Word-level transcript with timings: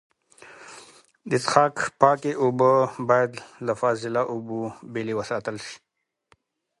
د 1.29 1.31
څښاک 1.43 1.75
پاکې 2.01 2.31
اوبه 2.43 2.71
باید 3.09 3.31
له 3.65 3.73
فاضله 3.81 4.21
اوبو 4.33 4.59
بېلې 4.93 5.13
وساتل 5.19 5.55
سي. 5.65 5.75